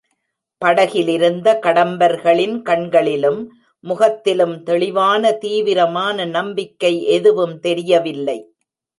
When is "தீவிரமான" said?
5.31-6.25